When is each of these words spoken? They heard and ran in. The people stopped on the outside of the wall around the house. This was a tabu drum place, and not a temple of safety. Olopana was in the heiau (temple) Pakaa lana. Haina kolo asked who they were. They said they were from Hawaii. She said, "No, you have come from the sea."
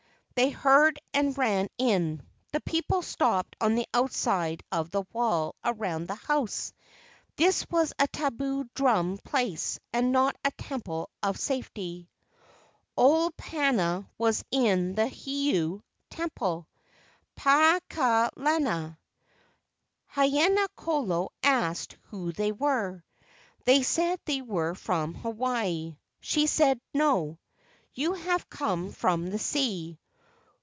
They 0.33 0.49
heard 0.49 0.97
and 1.13 1.37
ran 1.37 1.67
in. 1.77 2.25
The 2.51 2.61
people 2.61 3.03
stopped 3.03 3.55
on 3.61 3.75
the 3.75 3.85
outside 3.93 4.63
of 4.71 4.89
the 4.89 5.03
wall 5.13 5.55
around 5.63 6.07
the 6.07 6.15
house. 6.15 6.73
This 7.35 7.69
was 7.69 7.93
a 7.99 8.07
tabu 8.07 8.63
drum 8.73 9.19
place, 9.19 9.79
and 9.93 10.11
not 10.11 10.35
a 10.43 10.49
temple 10.57 11.11
of 11.21 11.37
safety. 11.37 12.09
Olopana 12.97 14.07
was 14.17 14.43
in 14.49 14.95
the 14.95 15.03
heiau 15.07 15.83
(temple) 16.09 16.67
Pakaa 17.37 18.31
lana. 18.35 18.97
Haina 20.15 20.65
kolo 20.75 21.29
asked 21.43 21.97
who 22.09 22.31
they 22.31 22.51
were. 22.51 23.03
They 23.65 23.83
said 23.83 24.19
they 24.25 24.41
were 24.41 24.73
from 24.73 25.13
Hawaii. 25.13 25.97
She 26.19 26.47
said, 26.47 26.81
"No, 26.95 27.37
you 27.93 28.13
have 28.13 28.49
come 28.49 28.91
from 28.91 29.27
the 29.29 29.37
sea." 29.37 29.99